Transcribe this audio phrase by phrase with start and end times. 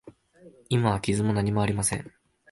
[0.69, 2.11] 今は傷も何もありません。